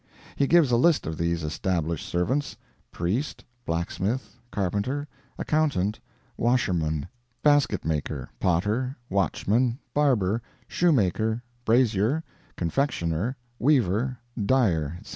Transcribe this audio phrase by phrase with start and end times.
[0.35, 2.57] He gives a list of these established servants:
[2.91, 5.99] Priest, blacksmith, carpenter, accountant,
[6.37, 7.07] washerman,
[7.43, 12.23] basketmaker, potter, watchman, barber, shoemaker, brazier,
[12.57, 15.09] confectioner, weaver, dyer, etc.